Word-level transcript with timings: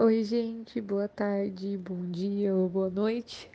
Oi, 0.00 0.22
gente, 0.22 0.80
boa 0.80 1.08
tarde, 1.08 1.76
bom 1.76 2.08
dia 2.08 2.54
ou 2.54 2.68
boa 2.68 2.88
noite. 2.88 3.50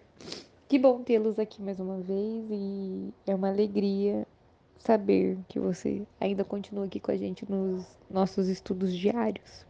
Que 0.68 0.78
bom 0.78 1.02
tê-los 1.02 1.40
aqui 1.40 1.62
mais 1.62 1.80
uma 1.80 2.02
vez 2.02 2.46
e 2.52 3.14
é 3.26 3.34
uma 3.34 3.48
alegria 3.48 4.28
saber 4.78 5.38
que 5.48 5.58
você 5.58 6.06
ainda 6.20 6.44
continua 6.44 6.84
aqui 6.84 7.00
com 7.00 7.12
a 7.12 7.16
gente 7.16 7.50
nos 7.50 7.88
nossos 8.12 8.50
estudos 8.50 8.94
diários. 8.94 9.66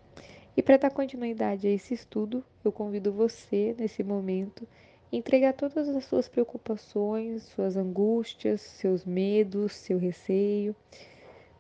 E 0.57 0.63
para 0.63 0.77
dar 0.77 0.89
continuidade 0.89 1.67
a 1.67 1.69
esse 1.69 1.93
estudo, 1.93 2.43
eu 2.65 2.71
convido 2.71 3.13
você, 3.13 3.75
nesse 3.77 4.03
momento, 4.03 4.67
a 5.11 5.15
entregar 5.15 5.53
todas 5.53 5.87
as 5.87 6.05
suas 6.05 6.27
preocupações, 6.27 7.43
suas 7.43 7.77
angústias, 7.77 8.61
seus 8.61 9.05
medos, 9.05 9.73
seu 9.73 9.99
receio 9.99 10.75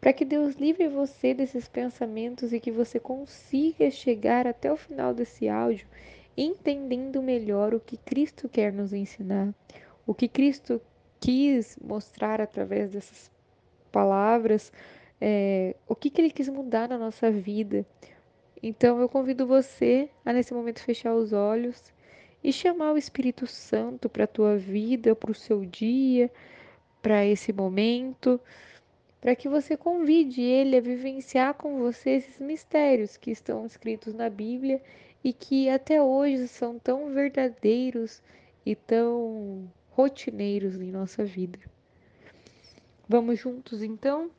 para 0.03 0.11
que 0.11 0.25
Deus 0.25 0.55
livre 0.55 0.89
você 0.89 1.33
desses 1.33 1.69
pensamentos 1.69 2.51
e 2.51 2.59
que 2.59 2.69
você 2.69 2.99
consiga 2.99 3.89
chegar 3.89 4.45
até 4.45 4.69
o 4.69 4.75
final 4.75 5.13
desse 5.13 5.47
áudio 5.47 5.87
entendendo 6.35 7.23
melhor 7.23 7.73
o 7.73 7.79
que 7.79 7.95
Cristo 7.95 8.49
quer 8.49 8.73
nos 8.73 8.91
ensinar, 8.91 9.55
o 10.05 10.13
que 10.13 10.27
Cristo 10.27 10.81
quis 11.21 11.77
mostrar 11.81 12.41
através 12.41 12.91
dessas 12.91 13.31
palavras, 13.93 14.73
é, 15.21 15.73
o 15.87 15.95
que, 15.95 16.09
que 16.09 16.19
Ele 16.19 16.31
quis 16.31 16.49
mudar 16.49 16.89
na 16.89 16.97
nossa 16.97 17.31
vida. 17.31 17.85
Então 18.61 18.99
eu 18.99 19.07
convido 19.07 19.47
você 19.47 20.09
a 20.25 20.33
nesse 20.33 20.53
momento 20.53 20.83
fechar 20.83 21.15
os 21.15 21.31
olhos 21.31 21.93
e 22.43 22.51
chamar 22.51 22.91
o 22.91 22.97
Espírito 22.97 23.47
Santo 23.47 24.09
para 24.09 24.25
a 24.25 24.27
tua 24.27 24.57
vida, 24.57 25.15
para 25.15 25.31
o 25.31 25.35
seu 25.35 25.63
dia, 25.63 26.29
para 27.01 27.25
esse 27.25 27.53
momento 27.53 28.37
para 29.23 29.37
que 29.37 29.47
você 29.47 29.77
convide 29.77 30.41
ele 30.41 30.75
a 30.75 30.81
vivenciar 30.81 31.53
com 31.53 31.77
você 31.77 32.09
esses 32.09 32.39
mistérios 32.39 33.15
que 33.15 33.31
estão 33.31 33.65
escritos 33.65 34.13
na 34.13 34.29
Bíblia 34.29 34.81
e 35.23 35.31
que 35.31 35.69
até 35.69 36.01
hoje 36.01 36.45
são 36.49 36.77
tão 36.77 37.13
verdadeiros 37.13 38.21
e 38.65 38.75
tão 38.75 39.71
rotineiros 39.91 40.75
em 40.75 40.91
nossa 40.91 41.23
vida. 41.23 41.57
Vamos 43.07 43.39
juntos 43.39 43.81
então? 43.81 44.29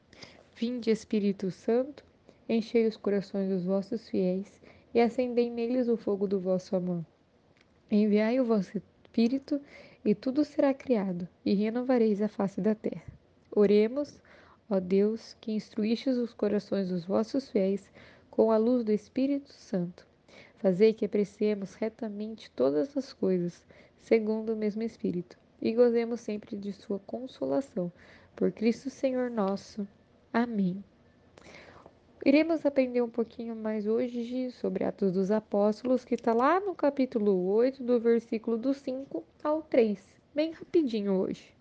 Vinde 0.55 0.91
Espírito 0.91 1.51
Santo, 1.51 2.05
enchei 2.47 2.87
os 2.87 2.99
corações 2.99 3.49
dos 3.49 3.65
vossos 3.65 4.07
fiéis 4.11 4.61
e 4.93 5.01
acendei 5.01 5.49
neles 5.49 5.89
o 5.89 5.97
fogo 5.97 6.27
do 6.27 6.39
vosso 6.39 6.77
amor. 6.77 7.03
Enviai 7.91 8.39
o 8.39 8.45
vosso 8.45 8.77
Espírito 8.77 9.59
e 10.05 10.15
tudo 10.15 10.45
será 10.45 10.75
criado, 10.75 11.27
e 11.43 11.55
renovareis 11.55 12.21
a 12.21 12.29
face 12.29 12.61
da 12.61 12.75
terra. 12.75 13.07
Oremos. 13.51 14.23
Ó 14.69 14.81
Deus, 14.81 15.37
que 15.41 15.53
instruístes 15.53 16.17
os 16.17 16.33
corações 16.33 16.89
dos 16.89 17.05
vossos 17.05 17.51
fiéis 17.51 17.93
com 18.31 18.51
a 18.51 18.57
luz 18.57 18.83
do 18.83 18.93
Espírito 18.93 19.53
Santo, 19.53 20.07
fazei 20.57 20.95
que 20.95 21.05
apreciemos 21.05 21.75
retamente 21.75 22.51
todas 22.51 22.97
as 22.97 23.13
coisas, 23.13 23.67
segundo 23.99 24.55
o 24.55 24.57
mesmo 24.57 24.83
Espírito, 24.83 25.39
e 25.61 25.73
gozemos 25.73 26.21
sempre 26.21 26.57
de 26.57 26.73
sua 26.73 26.99
consolação. 27.01 27.93
Por 28.35 28.51
Cristo 28.53 28.89
Senhor 28.89 29.31
nosso. 29.31 29.87
Amém. 30.33 30.83
Iremos 32.25 32.65
aprender 32.65 33.03
um 33.03 33.11
pouquinho 33.11 33.55
mais 33.55 33.87
hoje 33.87 34.51
sobre 34.53 34.83
Atos 34.83 35.13
dos 35.13 35.31
Apóstolos, 35.31 36.07
que 36.07 36.15
está 36.15 36.33
lá 36.33 36.59
no 36.59 36.75
capítulo 36.75 37.49
8, 37.49 37.83
do 37.83 38.01
versículo 38.01 38.57
do 38.57 38.73
5 38.73 39.23
ao 39.43 39.63
3. 39.63 40.03
Bem 40.35 40.53
rapidinho 40.53 41.13
hoje. 41.13 41.55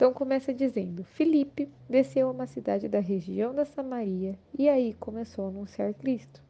Então 0.00 0.14
começa 0.14 0.54
dizendo: 0.54 1.04
Filipe 1.04 1.68
desceu 1.86 2.28
a 2.28 2.30
uma 2.30 2.46
cidade 2.46 2.88
da 2.88 3.00
região 3.00 3.54
da 3.54 3.66
Samaria 3.66 4.34
e 4.58 4.66
aí 4.66 4.94
começou 4.94 5.44
a 5.44 5.48
anunciar 5.48 5.92
Cristo. 5.92 6.42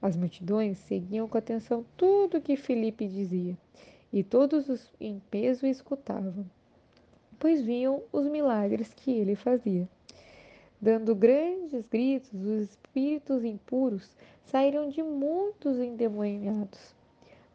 As 0.00 0.16
multidões 0.16 0.78
seguiam 0.78 1.28
com 1.28 1.36
atenção 1.36 1.84
tudo 1.98 2.38
o 2.38 2.40
que 2.40 2.56
Filipe 2.56 3.06
dizia, 3.06 3.58
e 4.10 4.24
todos 4.24 4.70
os 4.70 4.90
em 4.98 5.20
peso 5.30 5.66
escutavam, 5.66 6.46
pois 7.38 7.60
viam 7.60 8.02
os 8.10 8.26
milagres 8.26 8.94
que 8.94 9.10
ele 9.10 9.34
fazia. 9.34 9.86
Dando 10.80 11.14
grandes 11.14 11.86
gritos, 11.86 12.32
os 12.32 12.70
espíritos 12.70 13.44
impuros 13.44 14.16
saíram 14.46 14.88
de 14.88 15.02
muitos 15.02 15.78
endemoniados. 15.78 16.94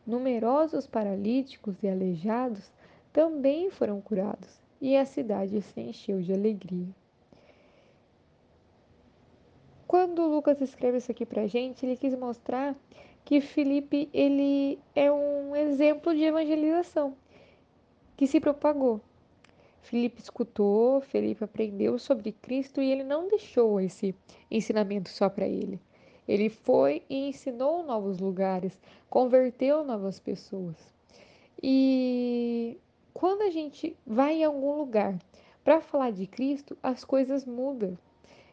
Numerosos 0.05 0.85
paralíticos 0.85 1.81
e 1.81 1.87
aleijados 1.87 2.71
também 3.11 3.71
foram 3.71 3.99
curados 3.99 4.61
e 4.83 4.97
a 4.97 5.05
cidade 5.05 5.61
se 5.61 5.79
encheu 5.79 6.21
de 6.21 6.33
alegria. 6.33 6.89
Quando 9.87 10.27
Lucas 10.27 10.59
escreve 10.59 10.97
isso 10.97 11.09
aqui 11.09 11.25
para 11.25 11.47
gente, 11.47 11.85
ele 11.85 11.95
quis 11.95 12.13
mostrar 12.13 12.75
que 13.23 13.39
Felipe 13.39 14.09
ele 14.13 14.77
é 14.93 15.09
um 15.09 15.55
exemplo 15.55 16.13
de 16.13 16.23
evangelização 16.23 17.15
que 18.17 18.27
se 18.27 18.41
propagou. 18.41 18.99
Felipe 19.83 20.19
escutou, 20.21 20.99
Felipe 20.99 21.45
aprendeu 21.45 21.97
sobre 21.97 22.33
Cristo 22.33 22.81
e 22.81 22.91
ele 22.91 23.05
não 23.05 23.29
deixou 23.29 23.79
esse 23.79 24.13
ensinamento 24.51 25.07
só 25.07 25.29
para 25.29 25.47
ele. 25.47 25.79
Ele 26.27 26.49
foi 26.49 27.03
e 27.09 27.29
ensinou 27.29 27.83
novos 27.83 28.19
lugares, 28.19 28.77
converteu 29.09 29.85
novas 29.85 30.19
pessoas. 30.19 30.75
E 31.61 32.77
quando 33.13 33.41
a 33.43 33.49
gente 33.49 33.95
vai 34.05 34.35
em 34.35 34.43
algum 34.43 34.77
lugar 34.77 35.17
para 35.63 35.81
falar 35.81 36.11
de 36.11 36.27
Cristo, 36.27 36.77
as 36.81 37.03
coisas 37.03 37.45
mudam. 37.45 37.97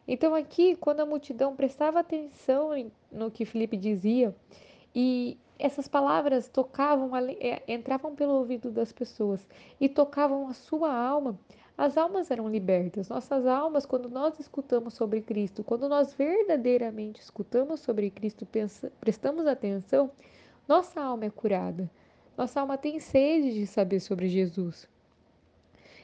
Então, 0.07 0.33
aqui, 0.33 0.75
quando 0.75 1.01
a 1.01 1.05
multidão 1.05 1.55
prestava 1.55 1.99
atenção 1.99 2.71
no 3.11 3.31
que 3.31 3.45
Felipe 3.45 3.77
dizia, 3.77 4.35
e 4.93 5.37
essas 5.57 5.87
palavras 5.87 6.49
tocavam, 6.49 7.15
é, 7.15 7.61
entravam 7.67 8.15
pelo 8.15 8.33
ouvido 8.33 8.71
das 8.71 8.91
pessoas 8.91 9.47
e 9.79 9.87
tocavam 9.87 10.47
a 10.47 10.53
sua 10.53 10.93
alma, 10.93 11.37
as 11.77 11.97
almas 11.97 12.29
eram 12.29 12.49
libertas. 12.49 13.09
Nossas 13.09 13.45
almas, 13.45 13.85
quando 13.85 14.09
nós 14.09 14.39
escutamos 14.39 14.93
sobre 14.93 15.21
Cristo, 15.21 15.63
quando 15.63 15.87
nós 15.87 16.13
verdadeiramente 16.13 17.21
escutamos 17.21 17.79
sobre 17.79 18.09
Cristo, 18.09 18.47
prestamos 18.99 19.47
atenção, 19.47 20.11
nossa 20.67 21.01
alma 21.01 21.25
é 21.25 21.29
curada. 21.29 21.89
Nossa 22.41 22.59
alma 22.59 22.75
tem 22.75 22.99
sede 22.99 23.53
de 23.53 23.67
saber 23.67 23.99
sobre 23.99 24.27
Jesus. 24.27 24.89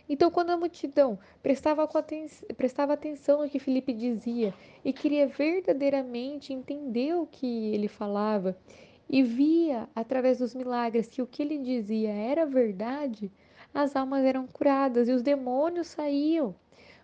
Então, 0.07 0.29
quando 0.29 0.51
a 0.51 0.55
multidão 0.55 1.17
prestava, 1.41 1.83
atenção, 1.83 2.47
prestava 2.55 2.93
atenção 2.93 3.41
no 3.41 3.49
que 3.49 3.57
Felipe 3.57 3.91
dizia 3.91 4.53
e 4.85 4.93
queria 4.93 5.25
verdadeiramente 5.25 6.53
entender 6.53 7.15
o 7.15 7.25
que 7.25 7.73
ele 7.73 7.87
falava 7.87 8.55
e 9.09 9.23
via 9.23 9.89
através 9.95 10.37
dos 10.37 10.53
milagres 10.53 11.07
que 11.07 11.23
o 11.23 11.25
que 11.25 11.41
ele 11.41 11.57
dizia 11.57 12.11
era 12.11 12.45
verdade, 12.45 13.31
as 13.73 13.95
almas 13.95 14.23
eram 14.23 14.45
curadas 14.45 15.09
e 15.09 15.13
os 15.13 15.23
demônios 15.23 15.87
saíam. 15.87 16.53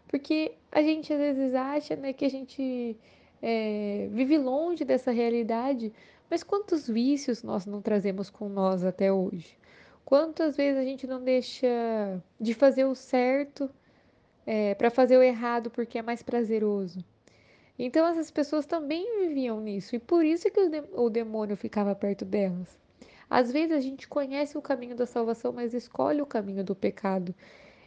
Porque 0.08 0.52
a 0.72 0.84
gente 0.84 1.12
às 1.12 1.20
vezes 1.20 1.56
acha 1.56 1.96
né, 1.96 2.14
que 2.14 2.26
a 2.26 2.30
gente 2.30 2.96
é, 3.42 4.10
vive 4.12 4.38
longe 4.38 4.86
dessa 4.86 5.10
realidade, 5.10 5.92
mas 6.34 6.42
quantos 6.42 6.88
vícios 6.88 7.44
nós 7.44 7.68
não 7.68 7.80
trazemos 7.80 8.28
com 8.28 8.50
nós 8.50 8.84
até 8.84 9.14
hoje? 9.14 9.56
Quantas 10.04 10.58
vezes 10.58 10.82
a 10.82 10.84
gente 10.84 11.06
não 11.06 11.24
deixa 11.24 11.68
de 12.42 12.56
fazer 12.56 12.86
o 12.86 12.96
certo 12.96 13.70
é, 14.44 14.74
para 14.74 14.90
fazer 14.90 15.16
o 15.16 15.22
errado 15.22 15.70
porque 15.70 16.00
é 16.00 16.02
mais 16.02 16.24
prazeroso? 16.24 17.06
Então 17.78 18.04
essas 18.08 18.32
pessoas 18.32 18.66
também 18.66 19.28
viviam 19.28 19.62
nisso 19.62 19.96
e 19.96 20.00
por 20.00 20.26
isso 20.26 20.50
que 20.50 20.60
o 20.94 21.08
demônio 21.08 21.56
ficava 21.56 21.94
perto 21.94 22.26
delas. 22.26 22.80
Às 23.30 23.52
vezes 23.52 23.78
a 23.78 23.80
gente 23.80 24.08
conhece 24.08 24.58
o 24.58 24.62
caminho 24.62 24.96
da 24.96 25.06
salvação, 25.06 25.54
mas 25.54 25.76
escolhe 25.76 26.20
o 26.20 26.26
caminho 26.26 26.64
do 26.64 26.74
pecado. 26.74 27.36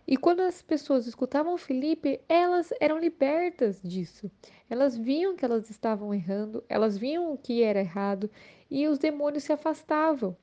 E 0.07 0.17
quando 0.17 0.41
as 0.41 0.63
pessoas 0.63 1.07
escutavam 1.07 1.59
Felipe, 1.59 2.21
elas 2.29 2.73
eram 2.81 2.99
libertas 2.99 3.81
disso. 3.83 4.31
Elas 4.71 4.97
viam 4.97 5.35
que 5.35 5.45
elas 5.45 5.69
estavam 5.69 6.15
errando, 6.15 6.65
elas 6.69 6.97
viam 6.97 7.33
o 7.33 7.39
que 7.39 7.63
era 7.63 7.81
errado 7.81 8.31
e 8.71 8.87
os 8.87 8.99
demônios 8.99 9.45
se 9.45 9.53
afastavam. 9.53 10.37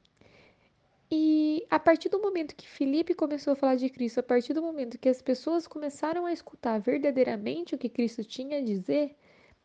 E 1.10 1.65
a 1.69 1.80
partir 1.80 2.10
do 2.10 2.19
momento 2.19 2.56
que 2.56 2.68
Felipe 2.68 3.13
começou 3.13 3.54
a 3.54 3.56
falar 3.56 3.75
de 3.75 3.89
Cristo, 3.89 4.19
a 4.19 4.24
partir 4.24 4.54
do 4.54 4.62
momento 4.62 4.98
que 4.98 5.07
as 5.07 5.21
pessoas 5.21 5.68
começaram 5.68 6.25
a 6.25 6.33
escutar 6.33 6.80
verdadeiramente 6.80 7.75
o 7.75 7.77
que 7.77 7.88
Cristo 7.88 8.24
tinha 8.24 8.57
a 8.57 8.62
dizer, 8.62 9.16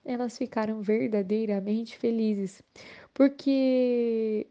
elas 0.04 0.36
ficaram 0.36 0.80
verdadeiramente 0.82 1.96
felizes. 1.96 2.62
Porque 3.14 4.46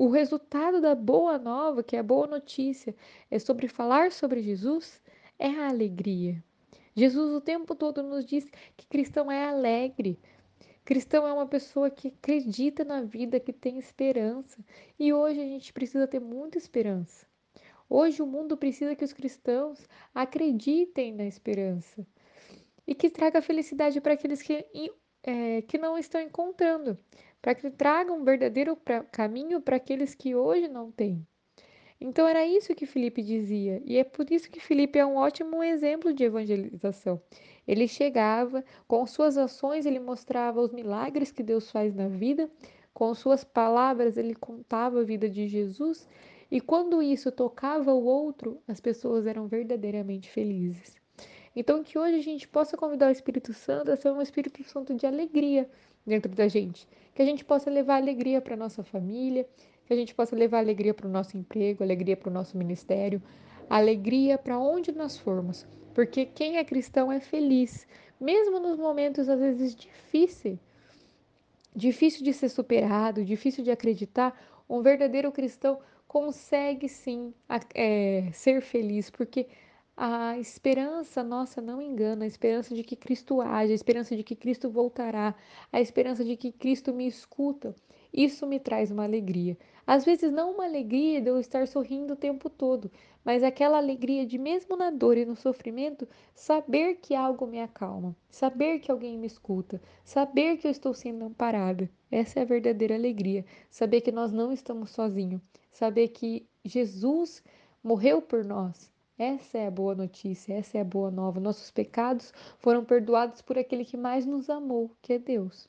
o 0.00 0.08
resultado 0.08 0.80
da 0.80 0.94
boa 0.94 1.36
nova, 1.38 1.82
que 1.82 1.94
é 1.94 1.98
a 1.98 2.02
boa 2.02 2.26
notícia, 2.26 2.96
é 3.30 3.38
sobre 3.38 3.68
falar 3.68 4.12
sobre 4.12 4.40
Jesus, 4.40 4.98
é 5.38 5.48
a 5.48 5.68
alegria. 5.68 6.42
Jesus 6.96 7.30
o 7.34 7.38
tempo 7.38 7.74
todo 7.74 8.02
nos 8.02 8.24
diz 8.24 8.50
que 8.78 8.86
cristão 8.86 9.30
é 9.30 9.44
alegre. 9.44 10.18
Cristão 10.86 11.28
é 11.28 11.32
uma 11.34 11.46
pessoa 11.46 11.90
que 11.90 12.08
acredita 12.08 12.82
na 12.82 13.02
vida, 13.02 13.38
que 13.38 13.52
tem 13.52 13.78
esperança. 13.78 14.64
E 14.98 15.12
hoje 15.12 15.38
a 15.38 15.44
gente 15.44 15.70
precisa 15.70 16.08
ter 16.08 16.18
muita 16.18 16.56
esperança. 16.56 17.26
Hoje 17.86 18.22
o 18.22 18.26
mundo 18.26 18.56
precisa 18.56 18.96
que 18.96 19.04
os 19.04 19.12
cristãos 19.12 19.86
acreditem 20.14 21.12
na 21.12 21.26
esperança 21.26 22.06
e 22.86 22.94
que 22.94 23.10
traga 23.10 23.42
felicidade 23.42 24.00
para 24.00 24.14
aqueles 24.14 24.40
que, 24.40 24.64
é, 25.22 25.60
que 25.60 25.76
não 25.76 25.98
estão 25.98 26.22
encontrando. 26.22 26.98
Para 27.40 27.54
que 27.54 27.70
traga 27.70 28.12
um 28.12 28.24
verdadeiro 28.24 28.76
pra, 28.76 29.02
caminho 29.04 29.60
para 29.60 29.76
aqueles 29.76 30.14
que 30.14 30.34
hoje 30.34 30.68
não 30.68 30.90
têm. 30.90 31.26
Então 32.00 32.26
era 32.26 32.46
isso 32.46 32.74
que 32.74 32.86
Felipe 32.86 33.22
dizia, 33.22 33.82
e 33.84 33.98
é 33.98 34.04
por 34.04 34.30
isso 34.30 34.50
que 34.50 34.58
Felipe 34.58 34.98
é 34.98 35.04
um 35.04 35.16
ótimo 35.16 35.62
exemplo 35.62 36.14
de 36.14 36.24
evangelização. 36.24 37.20
Ele 37.68 37.86
chegava, 37.86 38.64
com 38.88 39.06
suas 39.06 39.36
ações 39.36 39.84
ele 39.84 40.00
mostrava 40.00 40.60
os 40.60 40.72
milagres 40.72 41.30
que 41.30 41.42
Deus 41.42 41.70
faz 41.70 41.94
na 41.94 42.08
vida, 42.08 42.50
com 42.94 43.14
suas 43.14 43.44
palavras 43.44 44.16
ele 44.16 44.34
contava 44.34 45.00
a 45.00 45.04
vida 45.04 45.28
de 45.28 45.46
Jesus, 45.46 46.08
e 46.50 46.60
quando 46.60 47.02
isso 47.02 47.30
tocava 47.30 47.92
o 47.92 48.04
outro, 48.04 48.62
as 48.66 48.80
pessoas 48.80 49.26
eram 49.26 49.46
verdadeiramente 49.46 50.28
felizes. 50.30 50.99
Então 51.54 51.82
que 51.82 51.98
hoje 51.98 52.16
a 52.16 52.22
gente 52.22 52.46
possa 52.46 52.76
convidar 52.76 53.08
o 53.08 53.12
Espírito 53.12 53.52
Santo 53.52 53.90
a 53.90 53.96
ser 53.96 54.10
um 54.10 54.22
Espírito 54.22 54.62
Santo 54.64 54.94
de 54.94 55.06
alegria 55.06 55.68
dentro 56.06 56.30
da 56.32 56.48
gente, 56.48 56.86
que 57.14 57.22
a 57.22 57.24
gente 57.24 57.44
possa 57.44 57.68
levar 57.68 57.96
alegria 57.96 58.40
para 58.40 58.56
nossa 58.56 58.82
família, 58.82 59.46
que 59.84 59.92
a 59.92 59.96
gente 59.96 60.14
possa 60.14 60.36
levar 60.36 60.58
alegria 60.58 60.94
para 60.94 61.06
o 61.06 61.10
nosso 61.10 61.36
emprego, 61.36 61.82
alegria 61.82 62.16
para 62.16 62.30
o 62.30 62.32
nosso 62.32 62.56
ministério, 62.56 63.20
alegria 63.68 64.38
para 64.38 64.58
onde 64.58 64.92
nós 64.92 65.18
formos. 65.18 65.66
Porque 65.94 66.24
quem 66.24 66.56
é 66.56 66.64
cristão 66.64 67.10
é 67.10 67.18
feliz, 67.18 67.86
mesmo 68.20 68.60
nos 68.60 68.78
momentos 68.78 69.28
às 69.28 69.40
vezes 69.40 69.74
difíceis, 69.74 70.58
difícil 71.74 72.24
de 72.24 72.32
ser 72.32 72.48
superado, 72.48 73.24
difícil 73.24 73.64
de 73.64 73.70
acreditar. 73.70 74.40
Um 74.68 74.82
verdadeiro 74.82 75.32
cristão 75.32 75.80
consegue 76.06 76.88
sim 76.88 77.34
é, 77.74 78.28
ser 78.32 78.60
feliz, 78.60 79.10
porque 79.10 79.46
a 80.02 80.38
esperança 80.38 81.22
nossa 81.22 81.60
não 81.60 81.82
engana, 81.82 82.24
a 82.24 82.26
esperança 82.26 82.74
de 82.74 82.82
que 82.82 82.96
Cristo 82.96 83.42
age, 83.42 83.72
a 83.72 83.74
esperança 83.74 84.16
de 84.16 84.22
que 84.22 84.34
Cristo 84.34 84.70
voltará, 84.70 85.34
a 85.70 85.78
esperança 85.78 86.24
de 86.24 86.38
que 86.38 86.50
Cristo 86.52 86.90
me 86.94 87.06
escuta. 87.06 87.74
Isso 88.10 88.46
me 88.46 88.58
traz 88.58 88.90
uma 88.90 89.04
alegria. 89.04 89.58
Às 89.86 90.06
vezes, 90.06 90.32
não 90.32 90.52
uma 90.54 90.64
alegria 90.64 91.20
de 91.20 91.28
eu 91.28 91.38
estar 91.38 91.68
sorrindo 91.68 92.14
o 92.14 92.16
tempo 92.16 92.48
todo, 92.48 92.90
mas 93.22 93.42
aquela 93.42 93.76
alegria 93.76 94.24
de, 94.24 94.38
mesmo 94.38 94.74
na 94.74 94.90
dor 94.90 95.18
e 95.18 95.26
no 95.26 95.36
sofrimento, 95.36 96.08
saber 96.34 96.94
que 96.94 97.14
algo 97.14 97.46
me 97.46 97.60
acalma, 97.60 98.16
saber 98.30 98.78
que 98.78 98.90
alguém 98.90 99.18
me 99.18 99.26
escuta, 99.26 99.82
saber 100.02 100.56
que 100.56 100.66
eu 100.66 100.70
estou 100.70 100.94
sendo 100.94 101.26
amparada. 101.26 101.90
Essa 102.10 102.40
é 102.40 102.42
a 102.42 102.46
verdadeira 102.46 102.94
alegria. 102.94 103.44
Saber 103.68 104.00
que 104.00 104.10
nós 104.10 104.32
não 104.32 104.50
estamos 104.50 104.92
sozinhos, 104.92 105.42
saber 105.70 106.08
que 106.08 106.48
Jesus 106.64 107.44
morreu 107.84 108.22
por 108.22 108.42
nós. 108.42 108.90
Essa 109.20 109.58
é 109.58 109.66
a 109.66 109.70
boa 109.70 109.94
notícia, 109.94 110.54
essa 110.54 110.78
é 110.78 110.80
a 110.80 110.84
boa 110.84 111.10
nova. 111.10 111.38
Nossos 111.38 111.70
pecados 111.70 112.32
foram 112.58 112.82
perdoados 112.82 113.42
por 113.42 113.58
aquele 113.58 113.84
que 113.84 113.94
mais 113.94 114.24
nos 114.24 114.48
amou, 114.48 114.90
que 115.02 115.12
é 115.12 115.18
Deus. 115.18 115.68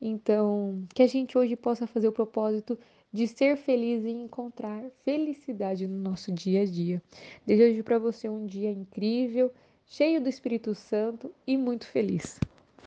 Então, 0.00 0.84
que 0.92 1.00
a 1.00 1.06
gente 1.06 1.38
hoje 1.38 1.54
possa 1.54 1.86
fazer 1.86 2.08
o 2.08 2.12
propósito 2.12 2.76
de 3.12 3.28
ser 3.28 3.56
feliz 3.56 4.04
e 4.04 4.10
encontrar 4.10 4.82
felicidade 5.04 5.86
no 5.86 5.96
nosso 5.98 6.32
dia 6.32 6.62
a 6.62 6.64
dia. 6.64 7.00
Desejo 7.46 7.84
para 7.84 8.00
você 8.00 8.28
um 8.28 8.44
dia 8.44 8.72
incrível, 8.72 9.52
cheio 9.86 10.20
do 10.20 10.28
Espírito 10.28 10.74
Santo 10.74 11.32
e 11.46 11.56
muito 11.56 11.86
feliz. 11.86 12.40